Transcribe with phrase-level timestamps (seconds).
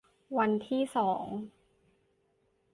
[0.37, 1.25] วันที่สอง